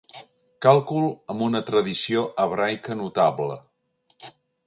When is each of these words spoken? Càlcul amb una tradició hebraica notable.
Càlcul 0.65 1.03
amb 1.33 1.43
una 1.49 1.61
tradició 1.67 2.23
hebraica 2.45 2.97
notable. 3.05 3.59